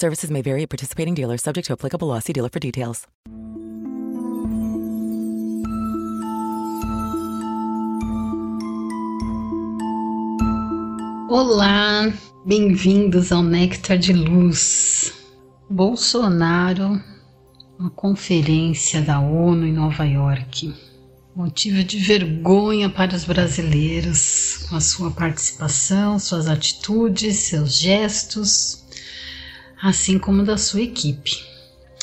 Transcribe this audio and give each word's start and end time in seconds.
Services 0.00 0.30
may 0.30 0.40
vary 0.40 0.62
at 0.62 0.70
participating 0.70 1.12
dealers, 1.14 1.42
subject 1.42 1.66
to 1.66 1.74
applicable 1.74 2.08
law. 2.08 2.20
See 2.20 2.32
dealer 2.32 2.48
for 2.48 2.58
details. 2.58 3.06
Olá, 11.28 12.10
bem-vindos 12.46 13.30
ao 13.30 13.42
Néctar 13.42 13.98
de 13.98 14.14
Luz. 14.14 15.12
Bolsonaro, 15.68 16.98
uma 17.78 17.90
conferência 17.90 19.02
da 19.02 19.20
ONU 19.20 19.66
em 19.66 19.72
Nova 19.74 20.04
York. 20.04 20.74
Motivo 21.36 21.84
de 21.84 21.98
vergonha 21.98 22.88
para 22.88 23.14
os 23.14 23.24
brasileiros, 23.24 24.64
com 24.68 24.76
a 24.76 24.80
sua 24.80 25.10
participação, 25.10 26.18
suas 26.18 26.48
atitudes, 26.48 27.36
seus 27.36 27.78
gestos, 27.78 28.79
assim 29.82 30.18
como 30.18 30.44
da 30.44 30.58
sua 30.58 30.82
equipe. 30.82 31.44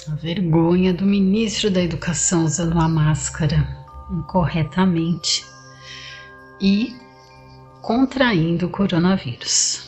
A 0.08 0.16
vergonha 0.16 0.94
do 0.94 1.06
ministro 1.06 1.70
da 1.70 1.82
Educação 1.82 2.46
usando 2.46 2.74
uma 2.74 2.88
máscara 2.88 3.68
incorretamente 4.10 5.46
e 6.62 6.96
contraindo 7.82 8.68
o 8.68 8.70
coronavírus. 8.70 9.86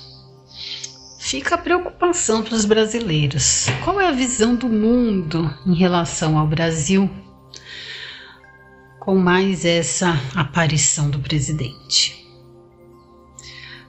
Fica 1.20 1.56
a 1.56 1.58
preocupação 1.58 2.42
para 2.44 2.56
os 2.56 2.66
brasileiros. 2.66 3.68
Qual 3.84 4.00
é 4.00 4.08
a 4.08 4.12
visão 4.12 4.56
do 4.56 4.68
mundo 4.68 5.53
em 5.66 5.76
relação 5.76 6.38
ao 6.38 6.48
Brasil 6.48 7.09
com 9.00 9.16
mais 9.18 9.64
essa 9.64 10.20
aparição 10.36 11.09
do 11.09 11.20
presidente? 11.20 12.28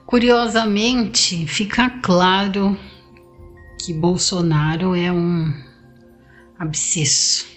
Curiosamente, 0.05 1.47
fica 1.47 1.89
claro 1.89 2.77
que 3.83 3.93
Bolsonaro 3.93 4.95
é 4.95 5.11
um 5.11 5.51
abscesso. 6.59 7.47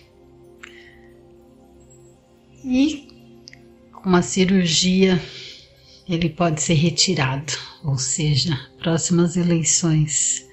E 2.64 3.08
com 3.92 4.08
uma 4.08 4.22
cirurgia 4.22 5.20
ele 6.08 6.30
pode 6.30 6.62
ser 6.62 6.75
retirado, 6.75 7.52
ou 7.84 7.98
seja, 7.98 8.58
próximas 8.78 9.36
eleições. 9.36 10.47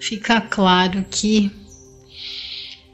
Fica 0.00 0.40
claro 0.40 1.04
que 1.08 1.52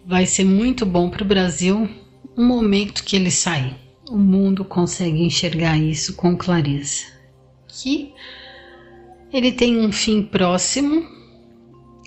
vai 0.05 0.27
ser 0.27 0.45
muito 0.45 0.85
bom 0.85 1.09
para 1.09 1.23
o 1.23 1.29
Brasil 1.29 1.89
um 2.37 2.47
momento 2.47 3.05
que 3.05 3.17
ele 3.17 3.31
sair. 3.31 3.75
O 4.11 4.19
mundo 4.19 4.67
consegue 4.67 5.23
enxergar 5.23 5.79
isso 5.79 6.15
com 6.15 6.37
clareza. 6.37 7.07
Que 7.69 8.13
ele 9.33 9.53
tem 9.53 9.79
um 9.81 9.91
fim 9.91 10.23
próximo 10.23 11.22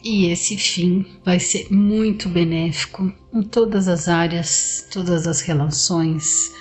e 0.05 0.27
esse 0.27 0.55
fim 0.55 1.03
vai 1.25 1.39
ser 1.39 1.67
muito 1.71 2.29
benéfico 2.29 3.11
em 3.33 3.41
todas 3.41 3.87
as 3.87 4.07
áreas, 4.07 4.87
todas 4.93 5.25
as 5.25 5.41
relações 5.41 6.53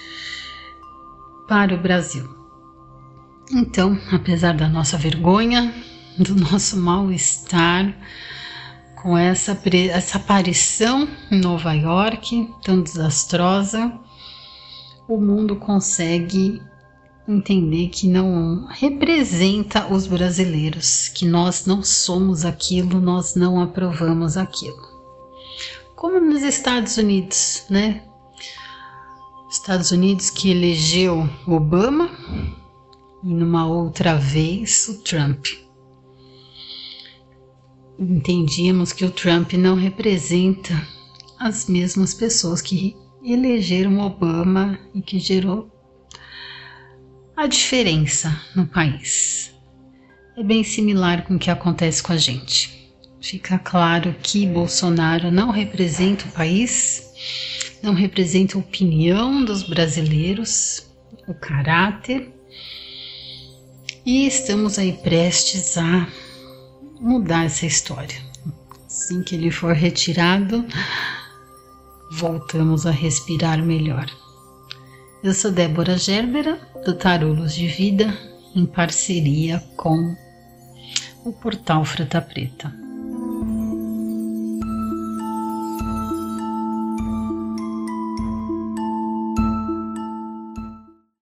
para 1.46 1.74
o 1.74 1.78
Brasil. 1.78 2.26
Então, 3.52 4.00
apesar 4.10 4.54
da 4.54 4.66
nossa 4.66 4.96
vergonha, 4.96 5.74
do 6.18 6.34
nosso 6.34 6.78
mal-estar 6.78 7.94
com 9.02 9.18
essa, 9.18 9.60
essa 9.92 10.16
aparição 10.16 11.06
em 11.30 11.38
Nova 11.38 11.74
York 11.74 12.48
tão 12.64 12.80
desastrosa, 12.80 13.92
o 15.06 15.20
mundo 15.20 15.56
consegue 15.56 16.62
entender 17.26 17.88
que 17.88 18.06
não 18.06 18.66
representa 18.66 19.92
os 19.92 20.06
brasileiros, 20.06 21.08
que 21.08 21.26
nós 21.26 21.64
não 21.66 21.82
somos 21.82 22.44
aquilo, 22.44 23.00
nós 23.00 23.34
não 23.34 23.60
aprovamos 23.60 24.36
aquilo. 24.36 24.94
Como 25.96 26.20
nos 26.20 26.42
Estados 26.42 26.98
Unidos, 26.98 27.64
né? 27.70 28.02
Estados 29.50 29.90
Unidos 29.90 30.30
que 30.30 30.50
elegeu 30.50 31.28
Obama 31.46 32.10
e 33.22 33.32
numa 33.32 33.66
outra 33.66 34.16
vez 34.16 34.88
o 34.88 35.02
Trump. 35.02 35.46
Entendíamos 37.98 38.92
que 38.92 39.04
o 39.04 39.10
Trump 39.10 39.52
não 39.52 39.76
representa 39.76 40.74
as 41.38 41.68
mesmas 41.68 42.12
pessoas 42.12 42.60
que 42.60 42.96
elegeram 43.22 44.00
Obama 44.00 44.78
e 44.92 45.00
que 45.00 45.18
gerou 45.18 45.70
a 47.36 47.46
diferença 47.46 48.40
no 48.54 48.66
país. 48.66 49.52
É 50.36 50.42
bem 50.42 50.62
similar 50.62 51.24
com 51.24 51.34
o 51.34 51.38
que 51.38 51.50
acontece 51.50 52.02
com 52.02 52.12
a 52.12 52.16
gente. 52.16 52.92
Fica 53.20 53.58
claro 53.58 54.14
que 54.22 54.46
Bolsonaro 54.46 55.30
não 55.30 55.50
representa 55.50 56.26
o 56.26 56.32
país, 56.32 57.02
não 57.82 57.94
representa 57.94 58.56
a 58.56 58.60
opinião 58.60 59.44
dos 59.44 59.62
brasileiros, 59.62 60.86
o 61.26 61.34
caráter 61.34 62.30
e 64.04 64.26
estamos 64.26 64.78
aí 64.78 64.92
prestes 64.92 65.78
a 65.78 66.06
mudar 67.00 67.46
essa 67.46 67.64
história. 67.64 68.16
Assim 68.86 69.22
que 69.22 69.34
ele 69.34 69.50
for 69.50 69.74
retirado, 69.74 70.64
voltamos 72.12 72.86
a 72.86 72.90
respirar 72.90 73.64
melhor. 73.64 74.06
Eu 75.24 75.32
sou 75.32 75.50
Débora 75.50 75.96
Gerbera, 75.96 76.58
do 76.84 76.92
Tarolos 76.92 77.54
de 77.54 77.66
Vida, 77.66 78.12
em 78.54 78.66
parceria 78.66 79.58
com 79.74 80.14
o 81.24 81.32
portal 81.32 81.82
Fruta 81.82 82.20
Preta. 82.20 82.83